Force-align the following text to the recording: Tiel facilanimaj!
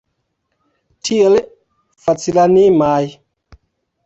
Tiel 1.09 1.37
facilanimaj! 2.07 2.99